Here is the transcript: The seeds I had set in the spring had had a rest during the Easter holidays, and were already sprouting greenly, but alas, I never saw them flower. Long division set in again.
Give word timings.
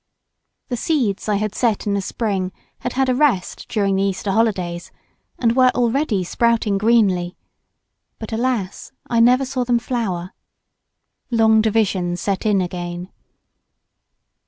The 0.69 0.77
seeds 0.77 1.29
I 1.29 1.35
had 1.35 1.53
set 1.53 1.85
in 1.85 1.93
the 1.93 2.01
spring 2.01 2.51
had 2.79 2.93
had 2.93 3.07
a 3.07 3.13
rest 3.13 3.67
during 3.69 3.95
the 3.97 4.01
Easter 4.01 4.31
holidays, 4.31 4.91
and 5.37 5.55
were 5.55 5.69
already 5.75 6.23
sprouting 6.23 6.79
greenly, 6.79 7.37
but 8.17 8.33
alas, 8.33 8.91
I 9.05 9.19
never 9.19 9.45
saw 9.45 9.63
them 9.63 9.77
flower. 9.77 10.33
Long 11.29 11.61
division 11.61 12.15
set 12.17 12.47
in 12.47 12.61
again. 12.61 13.11